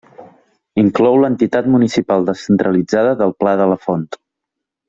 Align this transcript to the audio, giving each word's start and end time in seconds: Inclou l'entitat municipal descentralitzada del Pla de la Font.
Inclou 0.83 1.17
l'entitat 1.23 1.69
municipal 1.75 2.27
descentralitzada 2.31 3.15
del 3.23 3.39
Pla 3.45 3.55
de 3.63 3.73
la 3.75 3.81
Font. 3.89 4.13